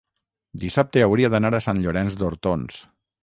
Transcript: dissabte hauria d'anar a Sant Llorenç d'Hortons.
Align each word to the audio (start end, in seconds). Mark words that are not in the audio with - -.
dissabte 0.61 1.03
hauria 1.07 1.29
d'anar 1.35 1.53
a 1.57 1.61
Sant 1.67 1.83
Llorenç 1.83 2.17
d'Hortons. 2.23 2.81